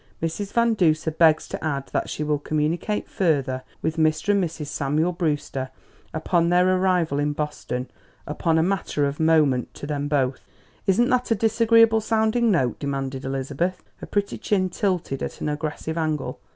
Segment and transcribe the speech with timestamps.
[0.19, 0.51] Mrs.
[0.51, 4.29] Van Duser begs to add that she will communicate further with Mr.
[4.29, 4.65] and Mrs.
[4.65, 5.69] Samuel Brewster
[6.11, 7.87] upon their arrival in Boston
[8.25, 10.39] upon a matter of moment to them both."
[10.87, 15.99] "Isn't that a disagreeable sounding note?" demanded Elizabeth, her pretty chin tilted at an aggressive
[15.99, 16.39] angle.